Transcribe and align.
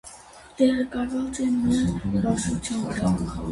Տեղակայված 0.61 1.41
է 1.45 1.45
մ 1.59 1.75
բարձրության 2.25 3.17
վրա։ 3.23 3.41